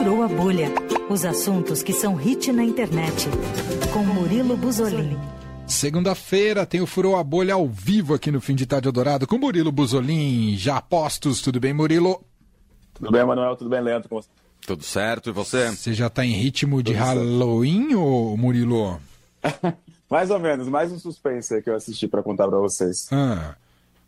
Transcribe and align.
Furou 0.00 0.22
a 0.22 0.28
Bolha. 0.28 0.72
Os 1.10 1.26
assuntos 1.26 1.82
que 1.82 1.92
são 1.92 2.14
hit 2.14 2.50
na 2.52 2.64
internet. 2.64 3.28
Com 3.92 4.02
Murilo 4.02 4.56
Buzolini. 4.56 5.18
Segunda-feira 5.66 6.64
tem 6.64 6.80
o 6.80 6.86
Furou 6.86 7.16
a 7.16 7.22
Bolha 7.22 7.52
ao 7.52 7.68
vivo 7.68 8.14
aqui 8.14 8.30
no 8.30 8.40
Fim 8.40 8.54
de 8.54 8.64
Tarde 8.64 8.88
Eldorado 8.88 9.26
com 9.26 9.36
Murilo 9.36 9.70
Buzolin. 9.70 10.56
Já 10.56 10.78
apostos, 10.78 11.42
tudo 11.42 11.60
bem, 11.60 11.74
Murilo? 11.74 12.24
Tudo 12.94 13.12
bem, 13.12 13.26
Manuel? 13.26 13.54
Tudo 13.56 13.68
bem, 13.68 13.82
Leandro? 13.82 14.08
Como... 14.08 14.24
Tudo 14.66 14.82
certo, 14.82 15.28
e 15.28 15.32
você? 15.34 15.68
Você 15.68 15.92
já 15.92 16.08
tá 16.08 16.24
em 16.24 16.32
ritmo 16.32 16.82
de 16.82 16.92
tudo 16.92 17.04
Halloween, 17.04 17.88
certo. 17.88 18.00
ou 18.00 18.36
Murilo? 18.38 18.98
mais 20.08 20.30
ou 20.30 20.38
menos, 20.38 20.66
mais 20.66 20.90
um 20.90 20.98
suspense 20.98 21.60
que 21.60 21.68
eu 21.68 21.74
assisti 21.74 22.08
para 22.08 22.22
contar 22.22 22.48
para 22.48 22.58
vocês. 22.58 23.06
Ah. 23.12 23.54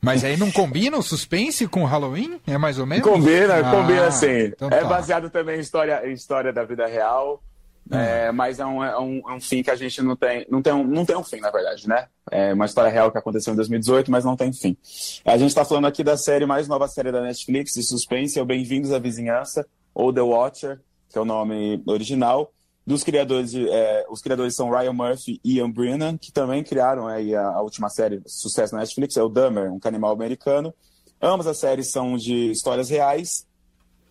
Mas 0.04 0.24
aí 0.24 0.36
não 0.36 0.50
combina 0.50 0.98
o 0.98 1.02
suspense 1.02 1.68
com 1.68 1.84
o 1.84 1.86
Halloween? 1.86 2.40
É 2.44 2.58
mais 2.58 2.76
ou 2.76 2.84
menos? 2.84 3.06
Combina, 3.06 3.60
ah, 3.60 3.70
combina 3.70 4.10
sim. 4.10 4.46
Então 4.46 4.66
é 4.66 4.70
tá. 4.70 4.76
É 4.78 4.84
baseado 4.84 5.30
também 5.30 5.58
em 5.58 5.60
história, 5.60 6.04
em 6.04 6.12
história 6.12 6.52
da 6.52 6.64
vida 6.64 6.86
real. 6.88 7.40
Hum. 7.88 7.96
É, 7.96 8.32
mas 8.32 8.58
é 8.58 8.66
um, 8.66 8.82
é, 8.82 8.98
um, 8.98 9.22
é 9.30 9.32
um 9.32 9.40
fim 9.40 9.62
que 9.62 9.70
a 9.70 9.76
gente 9.76 10.02
não 10.02 10.16
tem. 10.16 10.44
Não 10.50 10.60
tem, 10.60 10.72
um, 10.72 10.84
não 10.84 11.04
tem 11.04 11.16
um 11.16 11.22
fim, 11.22 11.38
na 11.38 11.52
verdade, 11.52 11.88
né? 11.88 12.08
É 12.32 12.52
uma 12.52 12.66
história 12.66 12.90
real 12.90 13.12
que 13.12 13.18
aconteceu 13.18 13.52
em 13.52 13.56
2018, 13.56 14.10
mas 14.10 14.24
não 14.24 14.36
tem 14.36 14.52
fim. 14.52 14.76
A 15.24 15.38
gente 15.38 15.50
está 15.50 15.64
falando 15.64 15.86
aqui 15.86 16.02
da 16.02 16.16
série, 16.16 16.46
mais 16.46 16.66
nova 16.66 16.88
série 16.88 17.12
da 17.12 17.20
Netflix, 17.20 17.74
de 17.74 17.84
suspense, 17.84 18.36
é 18.36 18.42
o 18.42 18.46
Bem-vindos 18.46 18.92
à 18.92 18.98
Vizinhança, 18.98 19.64
ou 19.94 20.12
The 20.12 20.22
Watcher, 20.22 20.80
que 21.10 21.16
é 21.16 21.20
o 21.20 21.24
nome 21.24 21.80
original 21.86 22.52
dos 22.86 23.04
criadores, 23.04 23.54
é, 23.54 24.04
os 24.10 24.20
criadores 24.20 24.56
são 24.56 24.70
Ryan 24.70 24.92
Murphy 24.92 25.40
e 25.44 25.58
Ian 25.58 25.70
Brennan, 25.70 26.18
que 26.18 26.32
também 26.32 26.64
criaram 26.64 27.06
aí 27.06 27.34
a, 27.34 27.48
a, 27.48 27.62
última 27.62 27.88
série 27.88 28.20
sucesso 28.26 28.74
na 28.74 28.80
Netflix, 28.80 29.16
é 29.16 29.22
o 29.22 29.28
Dummer, 29.28 29.72
um 29.72 29.78
canibal 29.78 30.12
americano. 30.12 30.74
Ambas 31.20 31.46
as 31.46 31.58
séries 31.58 31.92
são 31.92 32.16
de 32.16 32.50
histórias 32.50 32.90
reais. 32.90 33.46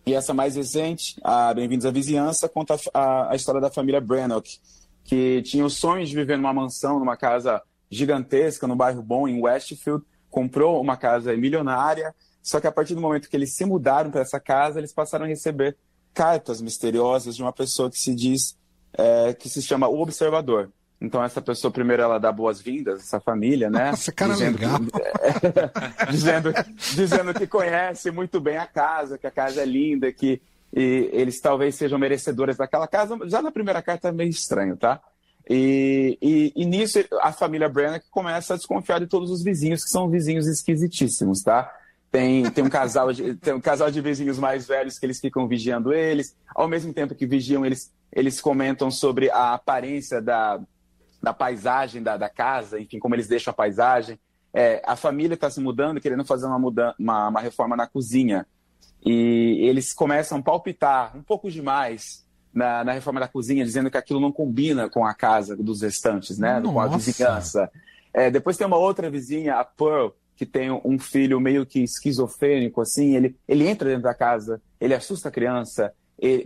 E 0.06 0.14
essa 0.14 0.32
mais 0.34 0.56
recente, 0.56 1.20
a 1.22 1.52
Bem-vindos 1.54 1.86
à 1.86 1.90
Vizinhança, 1.90 2.48
conta 2.48 2.76
a, 2.92 3.32
a, 3.32 3.36
história 3.36 3.60
da 3.60 3.70
família 3.70 4.00
Brannock, 4.00 4.58
que 5.04 5.42
tinha 5.42 5.64
o 5.64 5.70
sonho 5.70 6.04
de 6.04 6.14
viver 6.14 6.36
numa 6.36 6.52
mansão, 6.52 6.98
numa 6.98 7.16
casa 7.16 7.62
gigantesca, 7.90 8.66
no 8.66 8.74
bairro 8.74 9.02
bom, 9.02 9.28
em 9.28 9.40
Westfield. 9.40 10.02
Comprou 10.30 10.80
uma 10.80 10.96
casa 10.96 11.36
milionária, 11.36 12.14
só 12.42 12.58
que 12.58 12.66
a 12.66 12.72
partir 12.72 12.94
do 12.94 13.00
momento 13.00 13.28
que 13.28 13.36
eles 13.36 13.54
se 13.54 13.66
mudaram 13.66 14.10
para 14.10 14.22
essa 14.22 14.40
casa, 14.40 14.80
eles 14.80 14.94
passaram 14.94 15.26
a 15.26 15.28
receber 15.28 15.76
cartas 16.14 16.60
misteriosas 16.60 17.36
de 17.36 17.42
uma 17.42 17.52
pessoa 17.52 17.90
que 17.90 17.98
se 17.98 18.14
diz 18.14 18.56
é, 18.96 19.32
que 19.34 19.48
se 19.48 19.62
chama 19.62 19.88
O 19.88 20.00
Observador. 20.00 20.70
Então 21.00 21.22
essa 21.22 21.42
pessoa 21.42 21.72
primeiro 21.72 22.02
ela 22.02 22.18
dá 22.18 22.30
boas-vindas, 22.30 23.00
essa 23.00 23.20
família, 23.20 23.68
né? 23.68 23.90
Nossa, 23.90 24.12
cara 24.12 24.34
dizendo 24.34 24.58
legal. 24.58 24.78
Que, 24.78 26.06
dizendo, 26.12 26.52
dizendo 26.94 27.34
que 27.34 27.46
conhece 27.46 28.10
muito 28.12 28.40
bem 28.40 28.56
a 28.56 28.66
casa, 28.66 29.18
que 29.18 29.26
a 29.26 29.30
casa 29.30 29.62
é 29.62 29.66
linda, 29.66 30.12
que 30.12 30.40
e 30.74 31.10
eles 31.12 31.38
talvez 31.40 31.74
sejam 31.74 31.98
merecedores 31.98 32.56
daquela 32.56 32.88
casa. 32.88 33.18
Já 33.26 33.42
na 33.42 33.52
primeira 33.52 33.82
carta 33.82 34.08
é 34.08 34.12
meio 34.12 34.30
estranho, 34.30 34.76
tá? 34.76 35.00
E, 35.48 36.16
e, 36.22 36.52
e 36.56 36.64
nisso 36.64 36.98
a 37.20 37.32
família 37.32 37.68
Branagh 37.68 38.02
começa 38.10 38.54
a 38.54 38.56
desconfiar 38.56 38.98
de 39.00 39.06
todos 39.06 39.30
os 39.30 39.42
vizinhos, 39.42 39.84
que 39.84 39.90
são 39.90 40.08
vizinhos 40.08 40.46
esquisitíssimos, 40.46 41.42
tá? 41.42 41.70
Tem, 42.10 42.48
tem, 42.50 42.64
um 42.64 42.70
casal 42.70 43.12
de, 43.12 43.34
tem 43.34 43.54
um 43.54 43.60
casal 43.60 43.90
de 43.90 44.00
vizinhos 44.00 44.38
mais 44.38 44.66
velhos 44.66 44.98
que 44.98 45.04
eles 45.04 45.18
ficam 45.18 45.48
vigiando 45.48 45.92
eles. 45.92 46.36
Ao 46.54 46.68
mesmo 46.68 46.92
tempo 46.92 47.14
que 47.14 47.26
vigiam, 47.26 47.66
eles 47.66 47.90
eles 48.12 48.40
comentam 48.40 48.90
sobre 48.90 49.30
a 49.30 49.54
aparência 49.54 50.20
da, 50.20 50.60
da 51.22 51.32
paisagem 51.32 52.02
da, 52.02 52.16
da 52.16 52.28
casa, 52.28 52.80
enfim, 52.80 52.98
como 52.98 53.14
eles 53.14 53.28
deixam 53.28 53.50
a 53.50 53.54
paisagem. 53.54 54.18
É, 54.52 54.82
a 54.84 54.96
família 54.96 55.34
está 55.34 55.48
se 55.48 55.60
mudando, 55.60 56.00
querendo 56.00 56.24
fazer 56.24 56.46
uma, 56.46 56.58
muda 56.58 56.94
uma, 56.98 57.28
uma, 57.28 57.40
reforma 57.40 57.74
na 57.74 57.86
cozinha. 57.86 58.46
E 59.04 59.58
eles 59.62 59.94
começam 59.94 60.38
a 60.38 60.42
palpitar 60.42 61.16
um 61.16 61.22
pouco 61.22 61.50
demais 61.50 62.26
na, 62.52 62.84
na, 62.84 62.92
reforma 62.92 63.18
da 63.18 63.26
cozinha, 63.26 63.64
dizendo 63.64 63.90
que 63.90 63.96
aquilo 63.96 64.20
não 64.20 64.30
combina 64.30 64.90
com 64.90 65.06
a 65.06 65.14
casa 65.14 65.56
dos 65.56 65.80
restantes, 65.80 66.38
né? 66.38 66.60
Nossa. 66.60 66.72
Com 66.72 66.80
a 66.80 66.86
vizinhança. 66.88 67.70
É, 68.12 68.30
depois 68.30 68.58
tem 68.58 68.66
uma 68.66 68.76
outra 68.76 69.10
vizinha, 69.10 69.54
a 69.54 69.64
Pearl, 69.64 70.10
que 70.36 70.44
tem 70.44 70.70
um 70.70 70.98
filho 70.98 71.40
meio 71.40 71.64
que 71.64 71.80
esquizofrênico, 71.80 72.82
assim. 72.82 73.16
Ele, 73.16 73.36
ele 73.48 73.66
entra 73.66 73.88
dentro 73.88 74.02
da 74.02 74.14
casa, 74.14 74.60
ele 74.78 74.92
assusta 74.92 75.30
a 75.30 75.32
criança, 75.32 75.94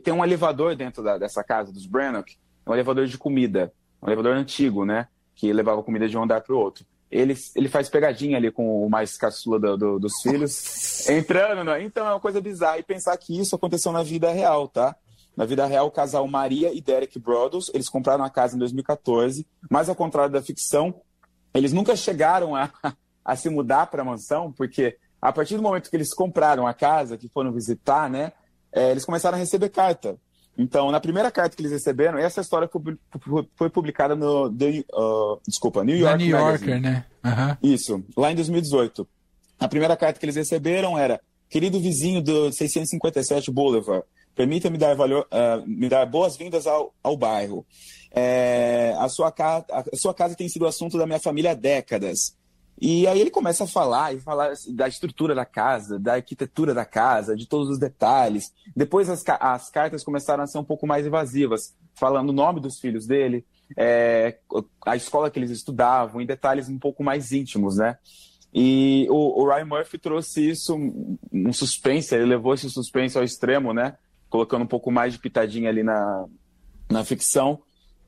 tem 0.03 0.15
um 0.15 0.25
elevador 0.25 0.75
dentro 0.75 1.03
da, 1.03 1.19
dessa 1.19 1.45
casa 1.45 1.73
dos 1.73 1.87
Brannock, 1.87 2.37
é 2.65 2.71
um 2.71 2.75
elevador 2.75 3.07
de 3.07 3.19
comida, 3.19 3.73
um 4.03 4.07
elevador 4.07 4.35
antigo, 4.35 4.85
né? 4.85 5.07
Que 5.35 5.53
levava 5.53 5.83
comida 5.83 6.09
de 6.09 6.17
um 6.17 6.23
andar 6.23 6.41
para 6.41 6.55
o 6.55 6.59
outro. 6.59 6.85
Ele, 7.11 7.37
ele 7.55 7.69
faz 7.69 7.89
pegadinha 7.89 8.37
ali 8.37 8.51
com 8.51 8.85
o 8.85 8.91
mais 8.91 9.17
caçula 9.17 9.61
do, 9.61 9.77
do, 9.77 9.99
dos 9.99 10.21
filhos, 10.23 11.09
entrando. 11.09 11.63
Né? 11.63 11.83
Então 11.83 12.07
é 12.07 12.11
uma 12.11 12.21
coisa 12.21 12.41
bizarra. 12.41 12.79
E 12.79 12.83
pensar 12.83 13.17
que 13.17 13.39
isso 13.39 13.55
aconteceu 13.55 13.93
na 13.93 14.03
vida 14.03 14.31
real, 14.33 14.67
tá? 14.67 14.97
Na 15.37 15.45
vida 15.45 15.67
real, 15.67 15.87
o 15.87 15.91
casal 15.91 16.27
Maria 16.27 16.73
e 16.73 16.81
Derek 16.81 17.19
Brothers, 17.19 17.71
eles 17.75 17.89
compraram 17.91 18.25
a 18.25 18.31
casa 18.31 18.57
em 18.57 18.59
2014, 18.59 19.47
mas 19.71 19.89
ao 19.89 19.95
contrário 19.95 20.33
da 20.33 20.41
ficção, 20.41 21.03
eles 21.53 21.75
nunca 21.75 21.95
chegaram 21.95 22.57
a, 22.57 22.71
a 23.23 23.37
se 23.37 23.51
mudar 23.51 23.87
para 23.89 24.01
a 24.01 24.05
mansão, 24.05 24.51
porque 24.51 24.97
a 25.21 25.31
partir 25.33 25.57
do 25.57 25.63
momento 25.63 25.91
que 25.91 25.97
eles 25.97 26.15
compraram 26.15 26.67
a 26.67 26.73
casa, 26.73 27.19
que 27.19 27.29
foram 27.29 27.53
visitar, 27.53 28.09
né? 28.09 28.33
É, 28.73 28.91
eles 28.91 29.05
começaram 29.05 29.37
a 29.37 29.41
receber 29.41 29.69
carta. 29.71 30.17
Então, 30.59 30.91
na 30.91 31.01
primeira 31.01 31.31
carta 31.31 31.55
que 31.55 31.61
eles 31.61 31.73
receberam, 31.73 32.19
essa 32.19 32.41
história 32.41 32.69
foi, 33.57 33.69
publicada 33.69 34.17
no 34.17 34.51
The, 34.51 34.85
uh, 34.95 35.39
desculpa, 35.47 35.85
New 35.85 35.97
York 35.97 36.17
New 36.17 36.29
Yorker, 36.29 36.81
né? 36.81 37.05
Uhum. 37.23 37.75
Isso, 37.75 38.03
lá 38.17 38.33
em 38.33 38.35
2018. 38.35 39.07
A 39.59 39.69
primeira 39.69 39.97
carta 39.97 40.19
que 40.19 40.25
eles 40.25 40.37
receberam 40.37 40.99
era: 40.99 41.21
Querido 41.51 41.79
vizinho 41.79 42.23
do 42.23 42.51
657 42.53 43.51
Boulevard, 43.51 44.05
permita-me 44.35 44.79
dar, 44.79 44.95
valor, 44.95 45.27
uh, 45.31 45.67
me 45.67 45.89
dar 45.89 46.07
boas-vindas 46.07 46.67
ao, 46.67 46.95
ao 47.03 47.17
bairro. 47.17 47.67
É, 48.11 48.95
a, 48.99 49.09
sua 49.11 49.29
a 49.29 49.85
sua 49.95 50.15
casa 50.15 50.35
tem 50.35 50.49
sido 50.49 50.67
assunto 50.67 50.97
da 50.97 51.07
minha 51.07 51.21
família 51.21 51.51
há 51.51 51.55
décadas. 51.55 52.35
E 52.79 53.07
aí 53.07 53.21
ele 53.21 53.31
começa 53.31 53.65
a 53.65 53.67
falar 53.67 54.15
e 54.15 54.21
falar 54.21 54.53
da 54.69 54.87
estrutura 54.87 55.35
da 55.35 55.47
casa, 55.47 55.99
da 55.99 56.15
arquitetura 56.15 56.75
da 56.75 56.85
casa, 56.85 57.35
de 57.35 57.47
todos 57.47 57.71
os 57.71 57.79
detalhes. 57.79 58.53
Depois 58.75 59.09
as, 59.09 59.25
as 59.41 59.71
cartas 59.71 60.05
começaram 60.05 60.45
a 60.45 60.47
ser 60.47 60.59
um 60.59 60.65
pouco 60.65 60.87
mais 60.87 61.07
evasivas, 61.07 61.75
falando 61.95 62.31
o 62.31 62.35
nome 62.35 62.61
dos 62.61 62.79
filhos 62.79 63.07
dele, 63.07 63.47
é, 63.77 64.39
a 64.85 64.95
escola 64.95 65.31
que 65.31 65.39
eles 65.39 65.51
estudavam, 65.51 66.21
em 66.21 66.27
detalhes 66.27 66.69
um 66.69 66.79
pouco 66.79 67.03
mais 67.03 67.33
íntimos, 67.33 67.77
né? 67.77 67.97
E 68.53 69.07
o, 69.11 69.43
o 69.43 69.49
Ryan 69.49 69.67
Murphy 69.67 69.99
trouxe 69.99 70.51
isso, 70.51 70.75
um 71.33 71.53
suspense, 71.53 72.15
ele 72.15 72.25
levou 72.25 72.55
esse 72.55 72.69
suspense 72.71 73.17
ao 73.17 73.25
extremo, 73.25 73.73
né? 73.73 73.97
Colocando 74.29 74.63
um 74.63 74.69
pouco 74.69 74.91
mais 74.91 75.15
de 75.15 75.19
pitadinha 75.19 75.71
ali 75.71 75.83
na, 75.83 76.27
na 76.91 77.05
ficção, 77.05 77.61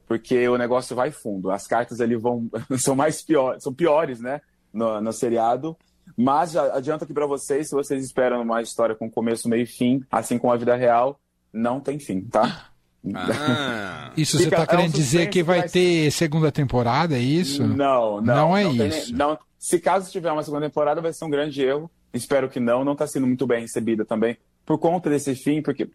porque 0.06 0.48
o 0.48 0.56
negócio 0.56 0.94
vai 0.94 1.10
fundo. 1.10 1.50
As 1.50 1.66
cartas 1.66 2.00
ali 2.00 2.16
vão 2.16 2.48
são 2.78 2.94
mais 2.94 3.22
piores, 3.22 3.62
são 3.62 3.72
piores, 3.72 4.20
né? 4.20 4.40
No, 4.78 5.00
no 5.00 5.12
seriado. 5.12 5.76
Mas 6.16 6.52
já 6.52 6.74
adianto 6.74 7.04
aqui 7.04 7.12
para 7.12 7.26
vocês, 7.26 7.68
se 7.68 7.74
vocês 7.74 8.02
esperam 8.04 8.40
uma 8.42 8.62
história 8.62 8.94
com 8.94 9.10
começo, 9.10 9.48
meio 9.48 9.64
e 9.64 9.66
fim, 9.66 10.02
assim 10.10 10.38
como 10.38 10.52
a 10.52 10.56
vida 10.56 10.74
real, 10.74 11.20
não 11.52 11.80
tem 11.80 11.98
fim, 11.98 12.22
tá? 12.22 12.70
Ah. 13.14 14.12
Isso 14.16 14.36
você 14.36 14.44
está 14.44 14.66
querendo 14.66 14.86
é 14.86 14.88
um 14.88 14.92
dizer 14.92 15.28
que 15.28 15.42
vai 15.42 15.68
ter 15.68 16.10
segunda 16.10 16.50
temporada, 16.50 17.16
é 17.16 17.20
isso? 17.20 17.62
Não, 17.62 18.20
não. 18.20 18.22
Não 18.22 18.56
é 18.56 18.64
não 18.64 18.86
isso. 18.86 19.06
Tem, 19.06 19.14
não, 19.14 19.38
se 19.58 19.78
caso 19.78 20.10
tiver 20.10 20.32
uma 20.32 20.42
segunda 20.42 20.66
temporada, 20.66 21.00
vai 21.00 21.12
ser 21.12 21.24
um 21.24 21.30
grande 21.30 21.62
erro. 21.62 21.90
Espero 22.12 22.48
que 22.48 22.58
não. 22.58 22.84
Não 22.84 22.92
está 22.92 23.06
sendo 23.06 23.26
muito 23.26 23.46
bem 23.46 23.60
recebida 23.60 24.04
também 24.04 24.36
por 24.66 24.78
conta 24.78 25.08
desse 25.08 25.34
fim, 25.34 25.62
porque 25.62 25.88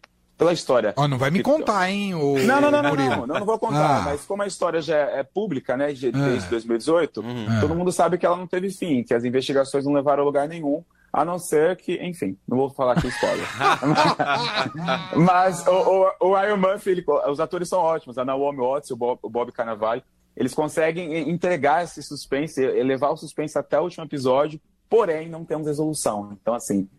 pela 0.44 0.54
história. 0.54 0.94
Oh, 0.98 1.08
não 1.08 1.18
vai 1.18 1.32
me 1.32 1.42
contar, 1.42 1.90
hein? 1.90 2.14
O... 2.14 2.38
Não, 2.40 2.60
não, 2.60 2.70
não, 2.70 2.84
não, 2.84 2.96
não, 2.96 3.28
não, 3.28 3.40
não, 3.40 3.46
vou 3.46 3.58
contar. 3.58 4.00
Ah. 4.00 4.02
Mas 4.02 4.26
como 4.26 4.44
a 4.44 4.48
história 4.48 4.82
já 4.82 4.98
é 4.98 5.24
pública, 5.24 5.78
né, 5.78 5.94
de, 5.94 6.12
desde 6.12 6.50
2018, 6.50 7.22
ah. 7.22 7.24
uhum. 7.24 7.60
todo 7.62 7.76
mundo 7.76 7.92
sabe 7.92 8.18
que 8.18 8.26
ela 8.26 8.38
não 8.38 8.48
teve 8.48 8.70
fim, 8.70 9.04
que 9.04 9.14
as 9.14 9.24
investigações 9.24 9.86
não 9.86 9.94
levaram 9.94 10.24
a 10.24 10.26
lugar 10.26 10.48
nenhum, 10.48 10.84
a 11.12 11.24
não 11.24 11.38
ser 11.38 11.78
que, 11.78 11.96
enfim, 12.04 12.38
não 12.48 12.58
vou 12.58 12.70
falar 12.70 12.94
aqui 12.94 13.08
spoiler. 13.08 13.48
mas 15.16 15.66
o, 15.68 15.72
o, 16.20 16.32
o 16.32 16.44
Iron 16.44 16.58
Murphy, 16.58 16.90
ele, 16.90 17.06
os 17.30 17.40
atores 17.40 17.70
são 17.70 17.80
ótimos, 17.80 18.18
a 18.18 18.26
Naomi 18.26 18.60
Watts 18.60 18.90
e 18.90 18.94
o 18.94 18.98
Bob, 18.98 19.20
o 19.22 19.30
Bob 19.30 19.52
Cannavale, 19.52 20.04
eles 20.36 20.54
conseguem 20.54 21.30
entregar 21.30 21.84
esse 21.84 22.02
suspense, 22.02 22.60
elevar 22.62 23.12
o 23.12 23.18
suspense 23.18 23.58
até 23.58 23.80
o 23.80 23.84
último 23.84 24.04
episódio, 24.04 24.60
porém 24.90 25.30
não 25.30 25.46
temos 25.46 25.68
resolução. 25.68 26.36
Então, 26.42 26.56
assim, 26.56 26.90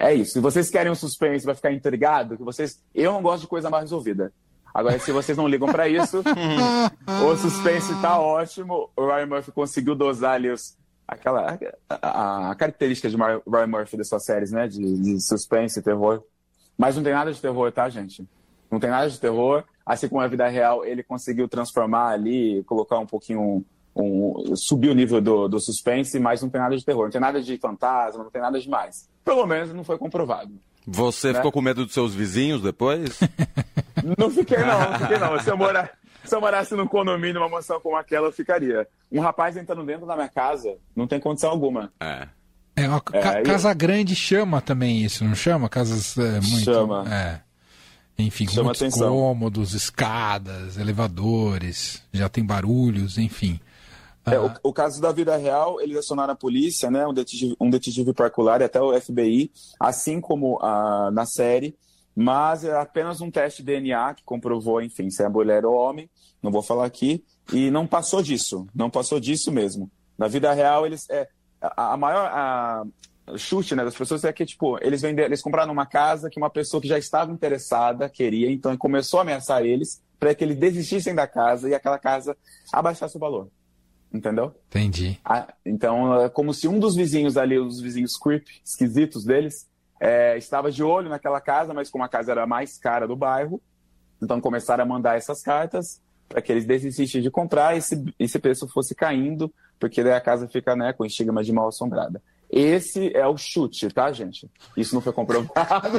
é 0.00 0.14
isso. 0.14 0.32
Se 0.32 0.40
vocês 0.40 0.70
querem 0.70 0.90
um 0.90 0.94
suspense, 0.94 1.44
vai 1.44 1.54
ficar 1.54 1.70
intrigado, 1.70 2.34
que 2.34 2.42
vocês. 2.42 2.82
Eu 2.94 3.12
não 3.12 3.20
gosto 3.20 3.42
de 3.42 3.48
coisa 3.48 3.68
mal 3.68 3.82
resolvida. 3.82 4.32
Agora, 4.72 4.98
se 4.98 5.12
vocês 5.12 5.36
não 5.36 5.46
ligam 5.46 5.68
para 5.68 5.88
isso, 5.88 6.22
o 7.22 7.36
suspense 7.36 7.94
tá 8.00 8.18
ótimo. 8.18 8.88
O 8.96 9.06
Ryan 9.06 9.26
Murphy 9.26 9.52
conseguiu 9.52 9.94
dosar 9.94 10.36
ali 10.36 10.48
os, 10.48 10.74
aquela, 11.06 11.58
a, 11.90 12.50
a, 12.50 12.54
característica 12.54 13.10
de 13.10 13.16
Ryan 13.16 13.66
Murphy 13.66 13.98
das 13.98 14.08
suas 14.08 14.24
séries, 14.24 14.50
né? 14.50 14.66
De, 14.66 14.80
de 14.80 15.20
suspense 15.20 15.80
e 15.80 15.82
terror. 15.82 16.22
Mas 16.78 16.96
não 16.96 17.02
tem 17.02 17.12
nada 17.12 17.30
de 17.30 17.40
terror, 17.40 17.70
tá, 17.70 17.86
gente? 17.90 18.26
Não 18.70 18.80
tem 18.80 18.88
nada 18.88 19.10
de 19.10 19.20
terror. 19.20 19.64
Assim 19.84 20.08
como 20.08 20.22
a 20.22 20.28
vida 20.28 20.48
real, 20.48 20.82
ele 20.82 21.02
conseguiu 21.02 21.46
transformar 21.46 22.08
ali, 22.08 22.64
colocar 22.64 22.98
um 22.98 23.06
pouquinho. 23.06 23.62
Um, 23.94 24.54
subir 24.56 24.88
o 24.88 24.94
nível 24.94 25.20
do, 25.20 25.48
do 25.48 25.60
suspense, 25.60 26.18
mas 26.20 26.40
não 26.40 26.48
tem 26.48 26.60
nada 26.60 26.76
de 26.76 26.84
terror, 26.84 27.02
não 27.02 27.10
tem 27.10 27.20
nada 27.20 27.42
de 27.42 27.58
fantasma, 27.58 28.22
não 28.22 28.30
tem 28.30 28.40
nada 28.40 28.58
demais 28.58 29.09
pelo 29.24 29.46
menos 29.46 29.72
não 29.72 29.84
foi 29.84 29.98
comprovado. 29.98 30.52
Você 30.86 31.28
né? 31.28 31.34
ficou 31.34 31.52
com 31.52 31.60
medo 31.60 31.84
dos 31.84 31.94
seus 31.94 32.14
vizinhos 32.14 32.62
depois? 32.62 33.20
Não 34.16 34.30
fiquei, 34.30 34.56
não, 34.56 34.80
não 34.80 34.98
fiquei, 34.98 35.18
não. 35.18 35.38
Se 35.40 35.50
eu, 35.50 35.56
morar, 35.58 35.90
se 36.24 36.34
eu 36.34 36.40
morasse 36.40 36.74
num 36.74 36.86
condomínio, 36.86 37.38
uma 37.38 37.50
mansão 37.50 37.78
como 37.80 37.96
aquela, 37.96 38.28
eu 38.28 38.32
ficaria. 38.32 38.88
Um 39.12 39.20
rapaz 39.20 39.58
entrando 39.58 39.84
dentro 39.84 40.06
da 40.06 40.16
minha 40.16 40.28
casa, 40.28 40.74
não 40.96 41.06
tem 41.06 41.20
condição 41.20 41.50
alguma. 41.50 41.92
É. 42.00 42.26
É, 42.76 42.88
uma 42.88 43.02
é, 43.12 43.42
casa 43.42 43.70
eu... 43.70 43.74
grande 43.74 44.16
chama 44.16 44.62
também 44.62 45.02
isso, 45.02 45.22
não 45.22 45.34
chama? 45.34 45.68
Casas 45.68 46.16
é, 46.16 46.40
muito. 46.40 46.64
Chama. 46.64 47.04
É. 47.12 47.40
Enfim, 48.18 48.46
com 48.46 48.62
muitos 48.62 48.82
atenção. 48.82 49.10
cômodos, 49.10 49.74
escadas, 49.74 50.78
elevadores, 50.78 52.02
já 52.12 52.28
tem 52.28 52.44
barulhos, 52.44 53.18
enfim. 53.18 53.60
É, 54.26 54.38
o, 54.38 54.52
o, 54.62 54.72
caso 54.72 55.00
da 55.00 55.12
vida 55.12 55.36
real, 55.36 55.80
eles 55.80 55.96
acionaram 55.96 56.34
a 56.34 56.36
polícia, 56.36 56.90
né, 56.90 57.06
um 57.06 57.14
detetive, 57.14 57.56
um 57.58 57.70
detetive 57.70 58.12
particular 58.12 58.60
e 58.60 58.64
até 58.64 58.80
o 58.80 58.98
FBI, 59.00 59.50
assim 59.78 60.20
como 60.20 60.58
a, 60.60 61.10
na 61.10 61.24
série, 61.24 61.74
mas 62.14 62.64
é 62.64 62.78
apenas 62.78 63.20
um 63.20 63.30
teste 63.30 63.62
de 63.62 63.72
DNA 63.72 64.14
que 64.14 64.24
comprovou, 64.24 64.82
enfim, 64.82 65.08
se 65.10 65.22
é 65.22 65.28
mulher 65.28 65.64
ou 65.64 65.74
homem, 65.74 66.10
não 66.42 66.50
vou 66.50 66.62
falar 66.62 66.84
aqui, 66.84 67.24
e 67.52 67.70
não 67.70 67.86
passou 67.86 68.22
disso, 68.22 68.66
não 68.74 68.90
passou 68.90 69.18
disso 69.18 69.50
mesmo. 69.50 69.90
Na 70.18 70.28
vida 70.28 70.52
real, 70.52 70.84
eles 70.84 71.08
é, 71.08 71.26
a, 71.60 71.94
a 71.94 71.96
maior 71.96 72.26
a, 72.26 72.84
chute 73.38 73.74
né, 73.74 73.84
das 73.84 73.96
pessoas 73.96 74.22
é 74.24 74.32
que, 74.32 74.44
tipo, 74.44 74.76
eles, 74.84 75.00
venderam, 75.00 75.28
eles 75.28 75.40
compraram 75.40 75.72
uma 75.72 75.86
casa 75.86 76.28
que 76.28 76.38
uma 76.38 76.50
pessoa 76.50 76.80
que 76.80 76.88
já 76.88 76.98
estava 76.98 77.32
interessada 77.32 78.08
queria, 78.08 78.50
então 78.50 78.76
começou 78.76 79.18
a 79.18 79.22
ameaçar 79.22 79.64
eles 79.64 80.02
para 80.18 80.34
que 80.34 80.44
eles 80.44 80.58
desistissem 80.58 81.14
da 81.14 81.26
casa 81.26 81.70
e 81.70 81.74
aquela 81.74 81.98
casa 81.98 82.36
abaixasse 82.70 83.16
o 83.16 83.20
valor 83.20 83.48
entendeu? 84.12 84.54
Entendi. 84.68 85.18
Ah, 85.24 85.52
então, 85.64 86.22
é 86.22 86.28
como 86.28 86.52
se 86.52 86.66
um 86.68 86.78
dos 86.78 86.94
vizinhos 86.94 87.36
ali, 87.36 87.58
os 87.58 87.80
vizinhos 87.80 88.16
creep, 88.16 88.46
esquisitos 88.64 89.24
deles, 89.24 89.68
é, 90.00 90.36
estava 90.36 90.70
de 90.70 90.82
olho 90.82 91.08
naquela 91.08 91.40
casa, 91.40 91.74
mas 91.74 91.90
como 91.90 92.04
a 92.04 92.08
casa 92.08 92.32
era 92.32 92.44
a 92.44 92.46
mais 92.46 92.78
cara 92.78 93.06
do 93.06 93.14
bairro, 93.14 93.60
então 94.22 94.40
começaram 94.40 94.82
a 94.82 94.86
mandar 94.86 95.16
essas 95.16 95.42
cartas 95.42 96.00
para 96.28 96.40
que 96.40 96.52
eles 96.52 96.64
desistissem 96.64 97.20
de 97.20 97.30
comprar 97.30 97.74
e 97.74 97.78
esse, 97.78 98.04
esse 98.18 98.38
preço 98.38 98.68
fosse 98.68 98.94
caindo, 98.94 99.52
porque 99.78 100.02
daí 100.02 100.12
a 100.12 100.20
casa 100.20 100.46
fica 100.48 100.76
né, 100.76 100.92
com 100.92 101.04
estigma 101.04 101.42
de 101.42 101.52
mal 101.52 101.68
assombrada. 101.68 102.22
Esse 102.48 103.16
é 103.16 103.26
o 103.26 103.36
chute, 103.36 103.88
tá, 103.90 104.10
gente? 104.10 104.50
Isso 104.76 104.94
não 104.94 105.00
foi 105.00 105.12
comprovado. 105.12 105.98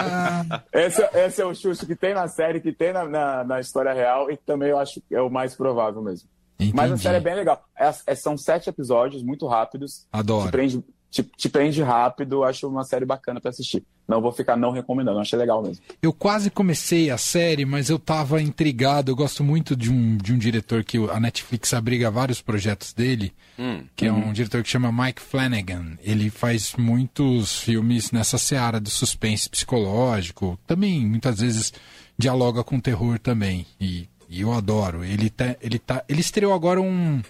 esse, 0.72 1.02
esse, 1.14 1.42
é 1.42 1.44
o 1.44 1.54
chute 1.54 1.84
que 1.84 1.94
tem 1.94 2.14
na 2.14 2.28
série, 2.28 2.60
que 2.60 2.72
tem 2.72 2.92
na, 2.92 3.04
na, 3.04 3.44
na 3.44 3.60
história 3.60 3.92
real 3.92 4.30
e 4.30 4.36
também 4.36 4.70
eu 4.70 4.78
acho 4.78 5.02
que 5.02 5.14
é 5.14 5.20
o 5.20 5.30
mais 5.30 5.54
provável 5.54 6.00
mesmo. 6.00 6.28
Entendi. 6.58 6.74
Mas 6.74 6.92
a 6.92 6.96
série 6.96 7.16
é 7.16 7.20
bem 7.20 7.34
legal. 7.34 7.64
É, 7.78 7.92
é, 8.06 8.14
são 8.14 8.36
sete 8.36 8.68
episódios 8.68 9.22
muito 9.22 9.46
rápidos. 9.46 10.06
Adoro. 10.12 10.46
Te 10.46 10.52
prende, 10.52 10.84
te, 11.10 11.22
te 11.22 11.48
prende 11.48 11.82
rápido. 11.82 12.44
Acho 12.44 12.68
uma 12.68 12.84
série 12.84 13.04
bacana 13.04 13.40
para 13.40 13.50
assistir. 13.50 13.84
Não 14.06 14.20
vou 14.20 14.32
ficar 14.32 14.56
não 14.56 14.72
recomendando, 14.72 15.20
achei 15.20 15.38
legal 15.38 15.62
mesmo. 15.62 15.82
Eu 16.02 16.12
quase 16.12 16.50
comecei 16.50 17.10
a 17.10 17.16
série, 17.16 17.64
mas 17.64 17.88
eu 17.88 17.98
tava 17.98 18.42
intrigado. 18.42 19.10
Eu 19.10 19.16
gosto 19.16 19.44
muito 19.44 19.76
de 19.76 19.90
um, 19.90 20.16
de 20.16 20.32
um 20.32 20.38
diretor 20.38 20.84
que 20.84 20.98
a 20.98 21.20
Netflix 21.20 21.72
abriga 21.72 22.10
vários 22.10 22.42
projetos 22.42 22.92
dele, 22.92 23.32
hum. 23.58 23.84
que 23.94 24.06
é 24.06 24.12
um 24.12 24.26
uhum. 24.26 24.32
diretor 24.32 24.62
que 24.62 24.68
chama 24.68 24.92
Mike 24.92 25.22
Flanagan. 25.22 25.96
Ele 26.02 26.30
faz 26.30 26.74
muitos 26.76 27.58
filmes 27.60 28.10
nessa 28.10 28.38
seara 28.38 28.80
do 28.80 28.90
suspense 28.90 29.48
psicológico. 29.48 30.58
Também, 30.66 31.06
muitas 31.06 31.40
vezes, 31.40 31.72
dialoga 32.18 32.62
com 32.64 32.80
terror 32.80 33.18
também. 33.18 33.64
E 33.80 34.08
e 34.32 34.40
eu 34.40 34.52
adoro. 34.52 35.04
Ele 35.04 35.28
tá, 35.28 35.54
ele 35.60 35.78
tá, 35.78 36.02
ele 36.08 36.22
estreou 36.22 36.54
agora 36.54 36.80
um 36.80 37.20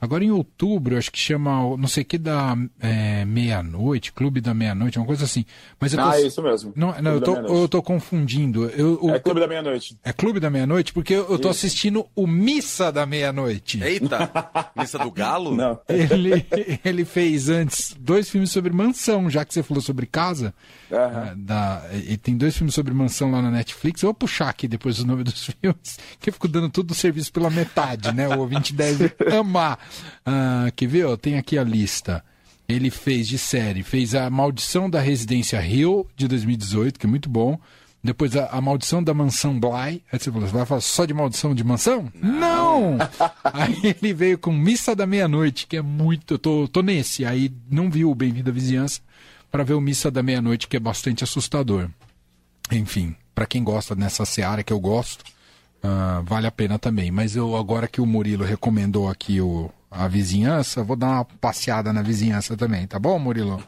Agora 0.00 0.24
em 0.24 0.30
outubro, 0.30 0.96
acho 0.96 1.10
que 1.10 1.18
chama, 1.18 1.76
não 1.76 1.88
sei 1.88 2.02
o 2.02 2.06
que, 2.06 2.18
da 2.18 2.56
é, 2.80 3.24
meia-noite, 3.24 4.12
Clube 4.12 4.40
da 4.40 4.52
Meia-Noite, 4.52 4.98
uma 4.98 5.06
coisa 5.06 5.24
assim. 5.24 5.44
Mas 5.80 5.92
eu 5.92 5.98
tô, 5.98 6.08
ah, 6.08 6.20
é 6.20 6.26
isso 6.26 6.42
mesmo. 6.42 6.72
Não, 6.76 6.94
não 7.00 7.12
eu, 7.12 7.20
tô, 7.20 7.36
eu 7.36 7.68
tô 7.68 7.82
confundindo. 7.82 8.66
Eu, 8.70 8.98
é 9.14 9.18
Clube 9.18 9.40
da 9.40 9.46
Meia-Noite. 9.46 9.98
É 10.04 10.12
Clube 10.12 10.40
da 10.40 10.50
Meia-Noite, 10.50 10.92
porque 10.92 11.14
eu, 11.14 11.22
eu 11.30 11.38
tô 11.38 11.50
isso. 11.50 11.66
assistindo 11.66 12.06
o 12.14 12.26
Missa 12.26 12.92
da 12.92 13.06
Meia-Noite. 13.06 13.82
Eita! 13.82 14.30
Missa 14.76 14.98
do 14.98 15.10
Galo? 15.10 15.54
Não. 15.54 15.78
Ele, 15.88 16.46
ele 16.84 17.04
fez 17.04 17.48
antes 17.48 17.96
dois 17.98 18.28
filmes 18.28 18.50
sobre 18.50 18.72
mansão, 18.72 19.30
já 19.30 19.44
que 19.44 19.54
você 19.54 19.62
falou 19.62 19.82
sobre 19.82 20.06
casa. 20.06 20.54
Uhum. 20.90 21.44
Da, 21.44 21.82
e 21.92 22.16
tem 22.16 22.36
dois 22.36 22.56
filmes 22.56 22.74
sobre 22.74 22.94
mansão 22.94 23.30
lá 23.30 23.42
na 23.42 23.50
Netflix. 23.50 24.02
Eu 24.02 24.08
vou 24.08 24.14
puxar 24.14 24.48
aqui 24.48 24.68
depois 24.68 24.98
os 24.98 25.04
nomes 25.04 25.24
dos 25.24 25.46
filmes, 25.60 25.98
que 26.20 26.28
eu 26.30 26.32
fico 26.32 26.48
dando 26.48 26.68
todo 26.68 26.90
o 26.90 26.94
serviço 26.94 27.32
pela 27.32 27.50
metade, 27.50 28.12
né? 28.12 28.28
O 28.28 28.40
ouvinte 28.40 28.72
deve 28.72 29.12
amar. 29.36 29.78
Ah, 30.24 30.70
quer 30.74 30.86
ver? 30.86 31.16
Tem 31.18 31.38
aqui 31.38 31.58
a 31.58 31.64
lista. 31.64 32.24
Ele 32.68 32.90
fez 32.90 33.28
de 33.28 33.38
série, 33.38 33.82
fez 33.82 34.14
a 34.14 34.28
Maldição 34.28 34.90
da 34.90 35.00
Residência 35.00 35.64
Hill, 35.64 36.06
de 36.16 36.26
2018, 36.26 36.98
que 36.98 37.06
é 37.06 37.08
muito 37.08 37.28
bom. 37.28 37.58
Depois 38.02 38.36
a, 38.36 38.46
a 38.46 38.60
Maldição 38.60 39.02
da 39.02 39.12
Mansão 39.12 39.58
Bly. 39.58 40.02
Aí 40.12 40.18
você 40.18 40.30
falou, 40.30 40.46
você 40.46 40.54
vai 40.54 40.66
falar 40.66 40.80
só 40.80 41.04
de 41.04 41.14
Maldição 41.14 41.54
de 41.54 41.64
Mansão? 41.64 42.10
Não! 42.14 42.98
Aí 43.44 43.96
ele 44.00 44.14
veio 44.14 44.38
com 44.38 44.52
Missa 44.52 44.94
da 44.94 45.06
Meia-Noite, 45.06 45.66
que 45.66 45.76
é 45.76 45.82
muito. 45.82 46.34
Eu 46.34 46.38
tô, 46.38 46.68
tô 46.68 46.82
nesse. 46.82 47.24
Aí 47.24 47.52
não 47.70 47.90
viu 47.90 48.10
o 48.10 48.14
Bem-vindo 48.14 48.50
à 48.50 48.52
Vizinhança 48.52 49.00
para 49.50 49.64
ver 49.64 49.74
o 49.74 49.80
Missa 49.80 50.10
da 50.10 50.22
Meia-Noite, 50.22 50.68
que 50.68 50.76
é 50.76 50.80
bastante 50.80 51.24
assustador. 51.24 51.88
Enfim, 52.70 53.14
para 53.34 53.46
quem 53.46 53.62
gosta 53.62 53.94
nessa 53.94 54.24
seara 54.24 54.62
que 54.62 54.72
eu 54.72 54.80
gosto, 54.80 55.22
uh, 55.82 56.22
vale 56.24 56.46
a 56.46 56.52
pena 56.52 56.78
também. 56.78 57.10
Mas 57.10 57.34
eu 57.34 57.56
agora 57.56 57.88
que 57.88 58.00
o 58.00 58.06
Murilo 58.06 58.44
recomendou 58.44 59.08
aqui 59.08 59.40
o, 59.40 59.70
a 59.90 60.08
vizinhança, 60.08 60.82
vou 60.82 60.96
dar 60.96 61.06
uma 61.06 61.24
passeada 61.24 61.92
na 61.92 62.02
vizinhança 62.02 62.56
também, 62.56 62.86
tá 62.86 62.98
bom, 62.98 63.18
Murilo? 63.18 63.62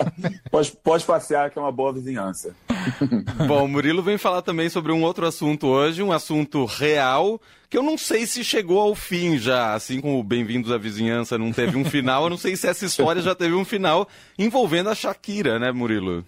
pode, 0.50 0.72
pode 0.82 1.04
passear, 1.04 1.50
que 1.50 1.58
é 1.58 1.62
uma 1.62 1.72
boa 1.72 1.92
vizinhança. 1.92 2.54
bom, 3.46 3.64
o 3.64 3.68
Murilo 3.68 4.02
vem 4.02 4.16
falar 4.16 4.42
também 4.42 4.68
sobre 4.68 4.92
um 4.92 5.02
outro 5.02 5.26
assunto 5.26 5.66
hoje, 5.66 6.02
um 6.02 6.12
assunto 6.12 6.64
real, 6.64 7.40
que 7.68 7.76
eu 7.76 7.82
não 7.82 7.98
sei 7.98 8.26
se 8.26 8.44
chegou 8.44 8.80
ao 8.80 8.94
fim 8.94 9.36
já, 9.36 9.74
assim 9.74 10.00
como 10.00 10.22
Bem-vindos 10.22 10.70
à 10.70 10.78
Vizinhança 10.78 11.36
não 11.36 11.52
teve 11.52 11.76
um 11.76 11.84
final, 11.84 12.24
eu 12.24 12.30
não 12.30 12.38
sei 12.38 12.56
se 12.56 12.68
essa 12.68 12.84
história 12.84 13.20
já 13.20 13.34
teve 13.34 13.54
um 13.54 13.64
final 13.64 14.08
envolvendo 14.38 14.90
a 14.90 14.94
Shakira, 14.94 15.58
né, 15.58 15.72
Murilo? 15.72 16.24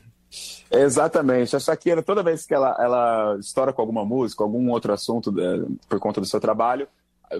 Exatamente. 0.70 1.54
A 1.54 1.60
Shakira, 1.60 2.02
toda 2.02 2.22
vez 2.22 2.44
que 2.44 2.54
ela, 2.54 2.76
ela 2.78 3.36
estoura 3.38 3.72
com 3.72 3.80
alguma 3.80 4.04
música, 4.04 4.42
algum 4.42 4.70
outro 4.70 4.92
assunto 4.92 5.34
é, 5.38 5.62
por 5.88 5.98
conta 5.98 6.20
do 6.20 6.26
seu 6.26 6.40
trabalho, 6.40 6.88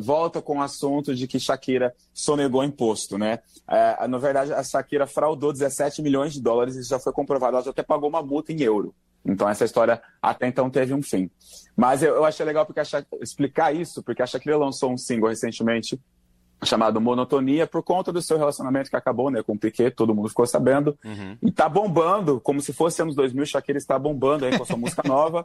volta 0.00 0.42
com 0.42 0.58
o 0.58 0.62
assunto 0.62 1.14
de 1.14 1.26
que 1.26 1.38
Shakira 1.38 1.94
sonegou 2.12 2.64
imposto, 2.64 3.16
né? 3.18 3.40
É, 3.68 4.06
na 4.06 4.18
verdade, 4.18 4.52
a 4.52 4.62
Shakira 4.62 5.06
fraudou 5.06 5.52
17 5.52 6.02
milhões 6.02 6.32
de 6.32 6.40
dólares 6.40 6.76
e 6.76 6.82
já 6.82 6.98
foi 6.98 7.12
comprovado, 7.12 7.56
ela 7.56 7.64
já 7.64 7.70
até 7.70 7.82
pagou 7.82 8.08
uma 8.08 8.22
multa 8.22 8.52
em 8.52 8.62
euro. 8.62 8.94
Então 9.24 9.48
essa 9.48 9.64
história 9.64 10.00
até 10.22 10.46
então 10.46 10.70
teve 10.70 10.94
um 10.94 11.02
fim. 11.02 11.28
Mas 11.76 12.02
eu, 12.02 12.14
eu 12.14 12.24
achei 12.24 12.46
legal 12.46 12.64
porque 12.64 12.84
Shakira, 12.84 13.22
explicar 13.22 13.74
isso, 13.74 14.02
porque 14.02 14.22
a 14.22 14.26
Shakira 14.26 14.56
lançou 14.56 14.92
um 14.92 14.96
single 14.96 15.28
recentemente 15.28 16.00
chamado 16.64 17.00
Monotonia 17.00 17.66
por 17.66 17.82
conta 17.82 18.12
do 18.12 18.22
seu 18.22 18.38
relacionamento 18.38 18.88
que 18.88 18.96
acabou, 18.96 19.30
né, 19.30 19.42
com 19.42 19.52
o 19.52 19.58
Piquet, 19.58 19.90
todo 19.90 20.14
mundo 20.14 20.28
ficou 20.28 20.46
sabendo. 20.46 20.96
Uhum. 21.04 21.36
E 21.42 21.50
tá 21.50 21.68
bombando, 21.68 22.40
como 22.40 22.60
se 22.60 22.72
fosse 22.72 23.02
anos 23.02 23.14
2000, 23.14 23.44
Shakira 23.46 23.78
está 23.78 23.98
bombando 23.98 24.46
aí 24.46 24.56
com 24.56 24.62
a 24.62 24.66
sua 24.66 24.76
música 24.78 25.02
nova. 25.06 25.44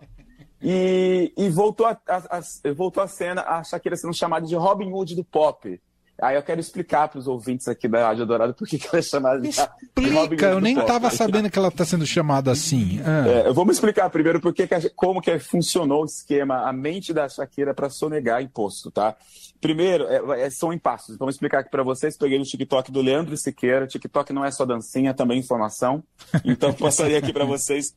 E, 0.61 1.33
e 1.35 1.49
voltou, 1.49 1.87
a, 1.87 1.97
a, 2.07 2.37
a, 2.37 2.73
voltou 2.73 3.01
a 3.01 3.07
cena 3.07 3.41
a 3.41 3.63
Shakira 3.63 3.95
sendo 3.95 4.13
chamada 4.13 4.45
de 4.45 4.55
Robin 4.55 4.91
Hood 4.91 5.15
do 5.15 5.23
pop. 5.23 5.79
Aí 6.21 6.35
eu 6.35 6.43
quero 6.43 6.61
explicar 6.61 7.07
para 7.07 7.17
os 7.17 7.27
ouvintes 7.27 7.67
aqui 7.67 7.87
da 7.87 8.05
Rádio 8.07 8.27
Dourado 8.27 8.53
por 8.53 8.67
que 8.67 8.79
ela 8.85 8.99
é 8.99 9.01
chamada 9.01 9.41
de, 9.41 9.49
Explica, 9.49 10.45
eu 10.45 10.61
nem 10.61 10.77
estava 10.77 11.09
sabendo 11.09 11.49
que 11.49 11.57
ela 11.57 11.69
está 11.69 11.83
sendo 11.83 12.05
chamada 12.05 12.51
assim. 12.51 13.01
Ah. 13.03 13.27
É, 13.27 13.51
vamos 13.51 13.77
explicar 13.77 14.07
primeiro 14.11 14.39
porque 14.39 14.67
que 14.67 14.89
como 14.91 15.19
que 15.19 15.39
funcionou 15.39 16.03
o 16.03 16.05
esquema, 16.05 16.69
a 16.69 16.71
mente 16.71 17.11
da 17.11 17.27
Shakira 17.27 17.73
para 17.73 17.89
sonegar 17.89 18.39
imposto, 18.39 18.91
tá? 18.91 19.15
Primeiro, 19.59 20.05
é, 20.07 20.41
é, 20.41 20.49
são 20.51 20.71
impassos. 20.71 21.17
Vamos 21.17 21.35
explicar 21.35 21.59
aqui 21.59 21.71
para 21.71 21.81
vocês. 21.81 22.15
Peguei 22.15 22.37
no 22.37 22.45
TikTok 22.45 22.91
do 22.91 23.01
Leandro 23.01 23.35
Siqueira. 23.35 23.87
TikTok 23.87 24.31
não 24.31 24.45
é 24.45 24.51
só 24.51 24.63
dancinha, 24.63 25.09
é 25.09 25.13
também 25.13 25.39
informação. 25.39 26.03
Então, 26.45 26.71
passaria 26.75 27.17
aqui 27.17 27.33
para 27.33 27.45
vocês. 27.45 27.95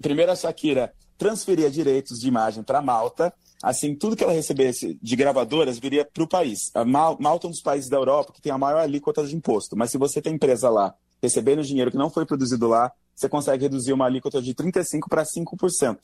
Primeiro, 0.00 0.32
a 0.32 0.36
Shakira 0.36 0.92
transferia 1.18 1.70
direitos 1.70 2.18
de 2.18 2.28
imagem 2.28 2.62
para 2.62 2.82
Malta. 2.82 3.32
Assim, 3.62 3.94
tudo 3.94 4.16
que 4.16 4.22
ela 4.22 4.32
recebesse 4.32 4.98
de 5.00 5.16
gravadoras 5.16 5.78
viria 5.78 6.04
para 6.04 6.22
o 6.22 6.28
país. 6.28 6.70
A 6.74 6.84
Malta 6.84 7.46
é 7.46 7.48
um 7.48 7.50
dos 7.50 7.62
países 7.62 7.88
da 7.88 7.96
Europa 7.96 8.32
que 8.32 8.42
tem 8.42 8.52
a 8.52 8.58
maior 8.58 8.80
alíquota 8.80 9.24
de 9.26 9.34
imposto. 9.34 9.76
Mas 9.76 9.90
se 9.90 9.98
você 9.98 10.20
tem 10.20 10.34
empresa 10.34 10.68
lá 10.68 10.94
recebendo 11.24 11.62
dinheiro 11.62 11.90
que 11.90 11.96
não 11.96 12.10
foi 12.10 12.26
produzido 12.26 12.68
lá, 12.68 12.92
você 13.14 13.28
consegue 13.28 13.64
reduzir 13.64 13.92
uma 13.92 14.04
alíquota 14.04 14.42
de 14.42 14.54
35% 14.54 15.08
para 15.08 15.24
5%. 15.24 15.98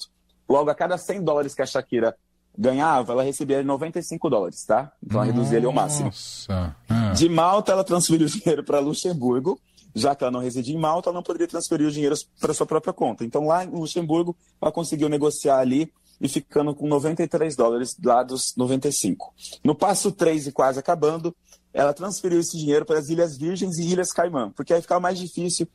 Logo, 0.49 0.71
a 0.71 0.75
cada 0.75 0.97
100 0.97 1.23
dólares 1.23 1.55
que 1.55 1.63
a 1.63 1.67
Shakira 1.67 2.17
ganhava, 2.57 3.13
ela 3.13 3.23
recebia 3.23 3.63
95 3.63 4.29
dólares, 4.29 4.65
tá? 4.65 4.93
Então, 5.03 5.23
ela 5.23 5.33
reduzia 5.33 5.59
ali 5.59 5.67
ao 5.67 5.73
máximo. 5.73 6.11
Ah. 6.49 7.13
De 7.15 7.29
Malta, 7.29 7.73
ela 7.73 7.85
transferiu 7.85 8.27
o 8.27 8.31
dinheiro 8.31 8.65
para 8.65 8.81
Luxemburgo 8.81 9.61
já 9.95 10.15
que 10.15 10.25
ela 10.25 10.31
não 10.31 10.41
residia 10.41 10.75
em 10.75 10.79
Malta, 10.79 11.09
ela 11.09 11.17
não 11.17 11.23
poderia 11.23 11.49
transferir 11.49 11.87
os 11.87 11.95
dinheiros 11.95 12.29
para 12.41 12.55
sua 12.55 12.67
própria 12.67 12.93
conta. 12.93 13.25
Então, 13.25 13.47
lá 13.47 13.65
em 13.65 13.71
Luxemburgo, 13.71 14.37
ela 14.61 14.73
conseguiu 14.73 15.09
negociar 15.09 15.59
ali 15.59 15.93
e 16.21 16.29
ficando 16.29 16.75
com 16.75 16.87
93 16.87 17.57
dólares 17.57 17.97
lá 18.03 18.23
dos 18.23 18.55
95. 18.57 19.33
No 19.65 19.75
passo 19.75 20.13
3 20.13 20.49
e 20.49 20.53
quase 20.53 20.79
acabando, 20.79 21.35
ela 21.73 21.93
transferiu 21.93 22.41
esse 22.41 22.59
dinheiro 22.59 22.85
para 22.85 22.99
as 22.99 23.09
Ilhas 23.09 23.37
Virgens 23.37 23.79
e 23.79 23.85
Ilhas 23.85 24.13
Caimã, 24.13 24.51
porque 24.55 24.75
aí 24.75 24.83
ficava 24.83 25.01
mais 25.01 25.19
difícil 25.19 25.67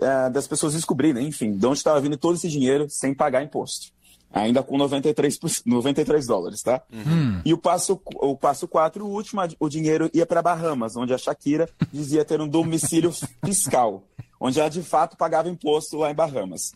é, 0.00 0.30
das 0.30 0.48
pessoas 0.48 0.72
descobrirem, 0.72 1.26
enfim, 1.28 1.56
de 1.56 1.66
onde 1.66 1.78
estava 1.78 2.00
vindo 2.00 2.16
todo 2.16 2.34
esse 2.34 2.48
dinheiro 2.48 2.86
sem 2.88 3.14
pagar 3.14 3.42
imposto. 3.42 3.92
Ainda 4.32 4.62
com 4.62 4.78
93, 4.78 5.38
93 5.66 6.26
dólares, 6.26 6.62
tá? 6.62 6.82
Uhum. 6.92 7.40
E 7.44 7.52
o 7.52 7.58
passo, 7.58 8.00
o 8.16 8.36
passo 8.36 8.66
4, 8.66 9.04
o 9.04 9.08
último, 9.08 9.42
o 9.60 9.68
dinheiro 9.68 10.10
ia 10.14 10.24
para 10.24 10.42
Bahamas, 10.42 10.96
onde 10.96 11.12
a 11.12 11.18
Shakira 11.18 11.68
dizia 11.92 12.24
ter 12.24 12.40
um 12.40 12.48
domicílio 12.48 13.12
fiscal, 13.44 14.04
onde 14.40 14.58
ela 14.58 14.68
de 14.68 14.82
fato 14.82 15.16
pagava 15.16 15.48
imposto 15.48 15.98
lá 15.98 16.10
em 16.10 16.14
Bahamas. 16.14 16.72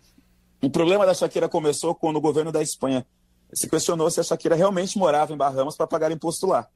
O 0.63 0.71
problema 0.71 1.07
da 1.07 1.15
Shakira 1.15 1.49
começou 1.49 1.95
quando 1.95 2.17
o 2.17 2.21
governo 2.21 2.53
da 2.53 2.63
Espanha 2.63 3.07
se 3.53 3.69
questionou 3.69 4.11
se 4.11 4.21
a 4.21 4.25
Shakira 4.25 4.55
realmente 4.55 4.99
morava 4.99 5.33
em 5.33 5.37
Bahamas 5.37 5.77
para 5.77 5.87
pagar 5.87 6.11
imposto 6.11 6.47
lá. 6.47 6.69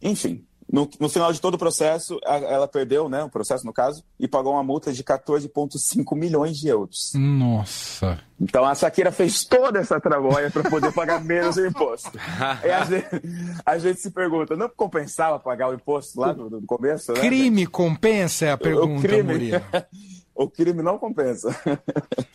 Enfim, 0.00 0.44
no, 0.70 0.88
no, 0.98 1.08
final 1.08 1.32
de 1.32 1.40
todo 1.40 1.54
o 1.54 1.58
processo, 1.58 2.18
a, 2.24 2.36
ela 2.36 2.68
perdeu, 2.68 3.08
né, 3.08 3.22
o 3.24 3.30
processo 3.30 3.64
no 3.64 3.72
caso, 3.72 4.02
e 4.18 4.28
pagou 4.28 4.52
uma 4.52 4.62
multa 4.62 4.92
de 4.92 5.02
14,5 5.02 6.16
milhões 6.16 6.58
de 6.58 6.68
euros. 6.68 7.12
Nossa. 7.14 8.18
Então 8.40 8.64
a 8.64 8.74
Shakira 8.74 9.12
fez 9.12 9.44
toda 9.44 9.78
essa 9.78 10.00
trabalha 10.00 10.50
para 10.50 10.68
poder 10.68 10.92
pagar 10.92 11.22
menos 11.22 11.56
o 11.56 11.66
imposto. 11.66 12.10
e 12.64 12.70
a 12.70 12.84
gente, 12.84 13.06
a 13.64 13.78
gente, 13.78 14.00
se 14.00 14.10
pergunta, 14.10 14.56
não 14.56 14.68
compensava 14.68 15.38
pagar 15.38 15.70
o 15.70 15.74
imposto 15.74 16.20
lá 16.20 16.32
no, 16.32 16.50
no 16.50 16.62
começo? 16.62 17.12
Né? 17.12 17.20
Crime 17.20 17.66
compensa 17.66 18.46
é 18.46 18.52
a 18.52 18.58
pergunta, 18.58 18.98
o 18.98 19.02
crime... 19.02 19.52
o 20.34 20.48
crime 20.48 20.82
não 20.82 20.98
compensa. 20.98 21.54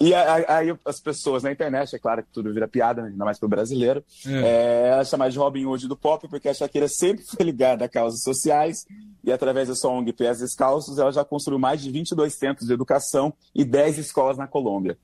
e 0.00 0.14
aí 0.14 0.76
as 0.84 1.00
pessoas 1.00 1.42
na 1.42 1.52
internet, 1.52 1.94
é 1.94 1.98
claro 1.98 2.22
que 2.22 2.28
tudo 2.32 2.52
vira 2.52 2.68
piada, 2.68 3.02
né? 3.02 3.08
ainda 3.08 3.24
mais 3.24 3.38
para 3.38 3.46
o 3.46 3.50
brasileiro, 3.50 4.04
é. 4.26 4.98
é 5.00 5.04
chamar 5.04 5.30
de 5.30 5.38
Robin 5.38 5.64
Hood 5.64 5.88
do 5.88 5.96
pop, 5.96 6.26
porque 6.28 6.48
a 6.48 6.54
Shakira 6.54 6.88
sempre 6.88 7.24
foi 7.28 7.44
ligada 7.44 7.84
a 7.84 7.88
causas 7.88 8.22
sociais 8.22 8.86
e 9.24 9.32
através 9.32 9.68
da 9.68 9.74
sua 9.74 9.90
ONG 9.90 10.12
Pés 10.12 10.38
Descalços, 10.38 10.98
ela 10.98 11.12
já 11.12 11.24
construiu 11.24 11.58
mais 11.58 11.80
de 11.82 11.90
22 11.90 12.34
centros 12.34 12.66
de 12.66 12.72
educação 12.72 13.32
e 13.54 13.64
10 13.64 13.98
escolas 13.98 14.36
na 14.36 14.46
Colômbia. 14.46 14.98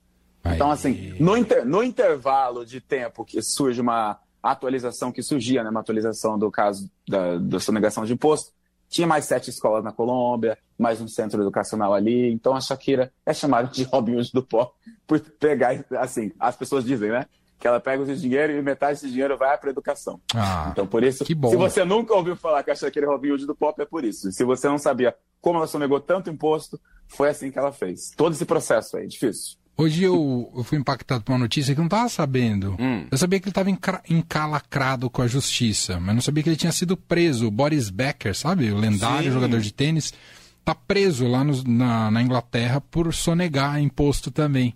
Então, 0.45 0.71
assim, 0.71 1.15
no, 1.19 1.37
inter, 1.37 1.67
no 1.67 1.83
intervalo 1.83 2.65
de 2.65 2.81
tempo 2.81 3.25
que 3.25 3.43
surge 3.43 3.81
uma 3.81 4.19
atualização, 4.43 5.11
que 5.11 5.23
surgia, 5.23 5.65
né, 5.65 5.71
uma 5.71 5.81
atualização 5.81 6.39
do 6.39 6.51
caso 6.51 6.89
da, 7.09 7.37
da 7.37 7.59
sonegação 7.59 8.05
de 8.05 8.13
imposto, 8.13 8.53
tinha 8.89 9.07
mais 9.07 9.25
sete 9.25 9.51
escolas 9.51 9.83
na 9.85 9.93
Colômbia, 9.93 10.59
mais 10.79 11.01
um 11.01 11.09
centro 11.09 11.41
educacional 11.41 11.95
ali. 11.95 12.33
Então 12.33 12.55
a 12.55 12.61
Shakira 12.61 13.13
é 13.25 13.33
chamada 13.33 13.69
de 13.69 13.83
Robin 13.85 14.17
Hood 14.17 14.31
do 14.33 14.43
pó 14.43 14.73
por 15.07 15.21
pegar, 15.21 15.85
assim, 15.99 16.33
as 16.39 16.57
pessoas 16.57 16.85
dizem, 16.85 17.11
né? 17.11 17.27
Que 17.59 17.67
ela 17.67 17.81
pega 17.81 18.03
esse 18.03 18.21
dinheiro 18.21 18.53
e 18.53 18.63
metade 18.63 19.01
desse 19.01 19.11
dinheiro 19.11 19.37
vai 19.37 19.57
para 19.57 19.71
educação. 19.71 20.21
Ah, 20.35 20.69
então, 20.73 20.87
por 20.87 21.03
isso, 21.03 21.25
se 21.25 21.35
você 21.35 21.85
nunca 21.85 22.15
ouviu 22.15 22.37
falar 22.37 22.63
que 22.63 22.71
a 22.71 22.75
Shakira 22.75 23.07
é 23.07 23.09
Robin 23.09 23.31
Hood 23.31 23.47
do 23.47 23.55
pop, 23.55 23.81
é 23.81 23.87
por 23.87 24.05
isso. 24.05 24.31
Se 24.31 24.45
você 24.45 24.69
não 24.69 24.79
sabia 24.79 25.17
como 25.41 25.59
ela 25.59 25.67
sonegou 25.67 26.01
tanto 26.01 26.29
imposto, 26.29 26.79
foi 27.09 27.31
assim 27.31 27.51
que 27.51 27.59
ela 27.59 27.73
fez. 27.73 28.11
Todo 28.17 28.35
esse 28.35 28.45
processo 28.45 28.97
aí, 28.97 29.07
difícil. 29.07 29.57
Hoje 29.79 30.05
eu, 30.05 30.51
eu 30.57 30.65
fui 30.65 30.79
impactado 30.79 31.23
por 31.23 31.33
uma 31.33 31.39
notícia 31.39 31.75
que 31.75 31.81
eu 31.81 31.83
não 31.83 31.89
estava 31.89 32.09
sabendo. 32.09 32.77
Hum. 32.81 33.07
Eu 33.11 33.19
sabia 33.19 33.39
que 33.39 33.45
ele 33.45 33.51
estava 33.51 33.71
encalacrado 34.09 35.11
com 35.11 35.21
a 35.21 35.27
justiça, 35.27 36.01
mas 36.01 36.15
não 36.15 36.23
sabia 36.23 36.43
que 36.43 36.49
ele 36.49 36.57
tinha 36.57 36.73
sido 36.73 36.97
preso. 36.97 37.47
O 37.47 37.51
Boris 37.51 37.91
Becker, 37.91 38.35
sabe? 38.35 38.73
O 38.73 38.79
lendário 38.79 39.29
Sim. 39.29 39.35
jogador 39.35 39.61
de 39.61 39.73
tênis, 39.73 40.15
está 40.61 40.75
preso 40.75 41.29
lá 41.29 41.45
no, 41.45 41.63
na, 41.65 42.11
na 42.11 42.23
Inglaterra 42.23 42.81
por 42.81 43.13
sonegar 43.13 43.79
imposto 43.79 44.31
também. 44.31 44.75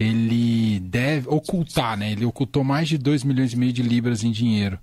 Ele 0.00 0.80
deve 0.80 1.28
ocultar, 1.28 1.98
né? 1.98 2.12
Ele 2.12 2.24
ocultou 2.24 2.64
mais 2.64 2.88
de 2.88 2.96
2 2.96 3.24
milhões 3.24 3.52
e 3.52 3.56
meio 3.56 3.72
de 3.72 3.82
libras 3.82 4.24
em 4.24 4.30
dinheiro. 4.30 4.78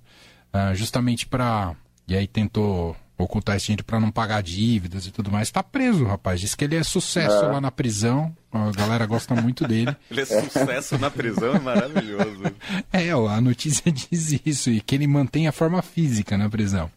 Uh, 0.54 0.74
justamente 0.76 1.26
para. 1.26 1.74
E 2.06 2.14
aí 2.14 2.28
tentou 2.28 2.94
ocultar 3.18 3.56
esse 3.56 3.66
dinheiro 3.66 3.84
para 3.84 3.98
não 3.98 4.10
pagar 4.10 4.42
dívidas 4.42 5.06
e 5.06 5.10
tudo 5.10 5.30
mais. 5.30 5.48
Está 5.48 5.62
preso, 5.62 6.04
rapaz. 6.04 6.40
Diz 6.40 6.54
que 6.54 6.64
ele 6.64 6.76
é 6.76 6.82
sucesso 6.82 7.44
é. 7.44 7.48
lá 7.48 7.60
na 7.60 7.70
prisão. 7.70 8.34
A 8.52 8.70
galera 8.72 9.06
gosta 9.06 9.34
muito 9.34 9.66
dele. 9.66 9.94
ele 10.10 10.20
é 10.20 10.24
sucesso 10.24 10.98
na 10.98 11.10
prisão, 11.10 11.56
é 11.56 11.58
maravilhoso. 11.58 12.42
É, 12.92 13.10
a 13.10 13.40
notícia 13.40 13.90
diz 13.92 14.40
isso, 14.44 14.70
e 14.70 14.80
que 14.80 14.94
ele 14.94 15.06
mantém 15.06 15.46
a 15.46 15.52
forma 15.52 15.82
física 15.82 16.36
na 16.36 16.48
prisão. 16.48 16.90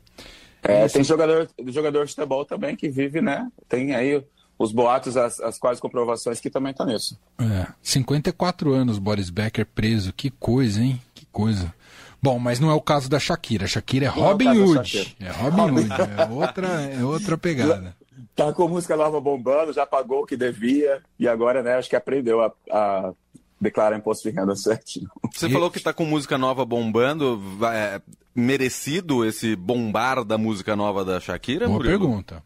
É, 0.63 0.87
tem 0.87 1.03
jogador, 1.03 1.49
jogador 1.67 2.05
de 2.05 2.13
futebol 2.13 2.45
também 2.45 2.75
que 2.75 2.89
vive, 2.89 3.21
né? 3.21 3.49
Tem 3.67 3.95
aí 3.95 4.23
os 4.57 4.71
boatos, 4.73 5.15
as, 5.15 5.39
as 5.39 5.57
quase 5.57 5.79
comprovações 5.79 6.39
que 6.39 6.49
também 6.49 6.73
tá 6.73 6.85
nisso. 6.85 7.17
É, 7.39 7.67
54 7.81 8.73
anos, 8.73 8.99
Boris 8.99 9.29
Becker 9.29 9.65
preso. 9.65 10.11
Que 10.11 10.29
coisa, 10.29 10.81
hein? 10.81 11.01
Que 11.13 11.25
coisa. 11.31 11.73
Bom, 12.21 12.37
mas 12.37 12.59
não 12.59 12.69
é 12.69 12.73
o 12.73 12.81
caso 12.81 13.09
da 13.09 13.19
Shakira. 13.19 13.65
A 13.65 13.67
Shakira 13.67 14.07
é 14.07 14.09
não 14.09 14.15
Robin 14.15 14.47
é 14.47 14.51
Hood. 14.51 15.15
É 15.19 15.31
Robin 15.31 15.61
Hood. 15.71 15.89
É 16.17 16.25
outra, 16.31 16.67
é 16.67 17.03
outra 17.03 17.37
pegada. 17.37 17.95
Tá 18.35 18.51
com 18.53 18.67
música 18.67 18.95
nova 18.95 19.19
bombando, 19.19 19.73
já 19.73 19.85
pagou 19.85 20.23
o 20.23 20.25
que 20.25 20.35
devia 20.35 21.01
e 21.17 21.27
agora, 21.27 21.63
né, 21.63 21.75
acho 21.75 21.89
que 21.89 21.95
aprendeu 21.95 22.41
a, 22.41 22.51
a 22.69 23.13
declarar 23.59 23.97
imposto 23.97 24.29
de 24.29 24.35
renda 24.35 24.55
certinho. 24.55 25.09
Você 25.33 25.47
e... 25.47 25.51
falou 25.51 25.71
que 25.71 25.79
tá 25.79 25.93
com 25.93 26.05
música 26.05 26.37
nova 26.37 26.65
bombando. 26.65 27.41
É 27.73 28.01
merecido 28.35 29.25
esse 29.25 29.55
bombar 29.55 30.23
da 30.23 30.37
música 30.37 30.75
nova 30.75 31.03
da 31.03 31.19
Shakira? 31.19 31.67
Boa 31.67 31.77
Murilo? 31.77 31.99
pergunta. 31.99 32.43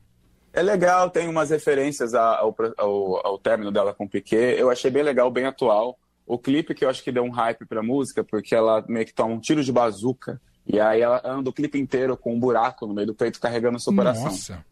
É 0.51 0.61
legal, 0.61 1.09
tem 1.09 1.27
umas 1.27 1.49
referências 1.49 2.13
ao, 2.13 2.55
ao, 2.77 3.27
ao 3.27 3.39
término 3.39 3.71
dela 3.71 3.93
com 3.93 4.05
o 4.05 4.09
Piquet. 4.09 4.55
Eu 4.57 4.69
achei 4.69 4.91
bem 4.91 5.01
legal, 5.01 5.31
bem 5.31 5.45
atual 5.45 5.97
o 6.25 6.37
clipe 6.37 6.73
que 6.73 6.85
eu 6.85 6.89
acho 6.89 7.03
que 7.03 7.11
deu 7.11 7.23
um 7.23 7.31
hype 7.31 7.65
pra 7.65 7.83
música, 7.83 8.23
porque 8.23 8.55
ela 8.55 8.83
meio 8.87 9.05
que 9.05 9.13
toma 9.13 9.33
um 9.33 9.39
tiro 9.39 9.63
de 9.63 9.71
bazuca, 9.71 10.41
e 10.65 10.79
aí 10.79 11.01
ela 11.01 11.21
anda 11.25 11.49
o 11.49 11.53
clipe 11.53 11.79
inteiro 11.79 12.15
com 12.15 12.33
um 12.33 12.39
buraco 12.39 12.87
no 12.87 12.93
meio 12.93 13.07
do 13.07 13.15
peito 13.15 13.39
carregando 13.39 13.77
o 13.77 13.79
seu 13.79 13.93
coração. 13.93 14.25
Nossa. 14.25 14.65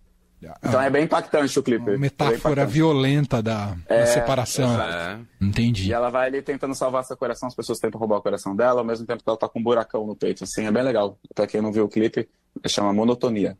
Então 0.63 0.81
é 0.81 0.89
bem 0.89 1.03
impactante 1.03 1.59
o 1.59 1.61
clipe. 1.61 1.91
Uma 1.91 1.97
metáfora 1.99 2.65
violenta 2.65 3.43
da, 3.43 3.77
é, 3.87 3.99
da 3.99 4.05
separação. 4.07 4.81
É. 4.81 5.19
Entendi. 5.39 5.89
E 5.89 5.93
ela 5.93 6.09
vai 6.09 6.27
ali 6.27 6.41
tentando 6.41 6.73
salvar 6.73 7.03
seu 7.03 7.15
coração, 7.15 7.47
as 7.47 7.53
pessoas 7.53 7.77
tentam 7.77 7.99
roubar 7.99 8.17
o 8.17 8.21
coração 8.21 8.55
dela, 8.55 8.79
ao 8.79 8.85
mesmo 8.85 9.05
tempo 9.05 9.23
que 9.23 9.29
ela 9.29 9.37
tá 9.37 9.47
com 9.47 9.59
um 9.59 9.63
buracão 9.63 10.07
no 10.07 10.15
peito. 10.15 10.43
Assim, 10.43 10.65
é 10.65 10.71
bem 10.71 10.83
legal. 10.83 11.19
Pra 11.35 11.45
quem 11.45 11.61
não 11.61 11.71
viu 11.71 11.85
o 11.85 11.89
clipe, 11.89 12.27
chama 12.67 12.91
Monotonia. 12.91 13.55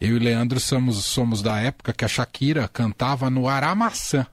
Eu 0.00 0.16
e 0.16 0.18
Leandro 0.18 0.58
somos, 0.58 1.04
somos 1.04 1.42
da 1.42 1.60
época 1.60 1.92
que 1.92 2.04
a 2.04 2.08
Shakira 2.08 2.66
cantava 2.66 3.30
no 3.30 3.46
Aramaçã. 3.46 4.26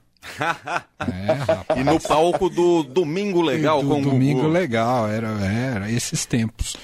É, 1.00 1.80
e 1.80 1.84
no 1.84 2.00
palco 2.00 2.48
do 2.48 2.82
Domingo 2.82 3.40
Legal 3.40 3.82
do, 3.82 3.88
com 3.88 4.00
Domingo 4.00 4.42
Gugu. 4.42 4.52
Legal, 4.52 5.08
era, 5.08 5.28
era 5.28 5.90
esses 5.90 6.26
tempos. 6.26 6.76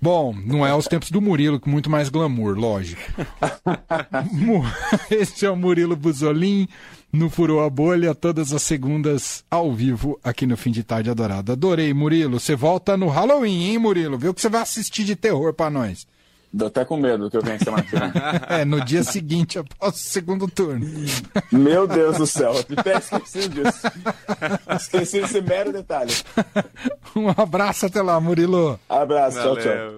Bom, 0.00 0.34
não 0.44 0.66
é 0.66 0.74
os 0.74 0.86
tempos 0.86 1.10
do 1.10 1.20
Murilo, 1.20 1.60
com 1.60 1.70
muito 1.70 1.88
mais 1.88 2.08
glamour, 2.08 2.58
lógico. 2.58 3.00
Esse 5.08 5.46
é 5.46 5.50
o 5.50 5.56
Murilo 5.56 5.94
Buzolin, 5.94 6.66
no 7.12 7.30
Furou 7.30 7.62
a 7.62 7.70
Bolha, 7.70 8.14
todas 8.14 8.52
as 8.52 8.62
segundas 8.62 9.44
ao 9.48 9.72
vivo 9.72 10.18
aqui 10.24 10.44
no 10.44 10.56
Fim 10.56 10.72
de 10.72 10.82
Tarde 10.82 11.08
Adorado. 11.08 11.52
Adorei, 11.52 11.94
Murilo. 11.94 12.40
Você 12.40 12.56
volta 12.56 12.96
no 12.96 13.08
Halloween, 13.08 13.70
hein, 13.70 13.78
Murilo? 13.78 14.18
Vê 14.18 14.28
o 14.28 14.34
que 14.34 14.40
você 14.40 14.48
vai 14.48 14.62
assistir 14.62 15.04
de 15.04 15.14
terror 15.14 15.54
para 15.54 15.70
nós. 15.70 16.04
Dou 16.52 16.68
até 16.68 16.84
com 16.84 16.98
medo 16.98 17.24
do 17.24 17.30
que 17.30 17.36
eu 17.36 17.42
venho 17.42 17.58
semana 17.62 17.82
que 17.82 17.98
vem. 17.98 18.12
é, 18.48 18.64
no 18.64 18.84
dia 18.84 19.02
seguinte, 19.02 19.58
após 19.58 19.94
o 19.94 19.98
segundo 19.98 20.46
turno. 20.46 20.86
Meu 21.50 21.86
Deus 21.86 22.18
do 22.18 22.26
céu, 22.26 22.52
até 22.78 22.98
esqueci 22.98 23.48
disso. 23.48 23.86
Esqueci 24.76 25.18
esse 25.18 25.40
mero 25.40 25.72
detalhe. 25.72 26.12
Um 27.16 27.28
abraço 27.30 27.86
até 27.86 28.02
lá, 28.02 28.20
Murilo. 28.20 28.78
Abraço, 28.88 29.38
Valeu. 29.38 29.56
tchau, 29.56 29.64
tchau. 29.64 29.92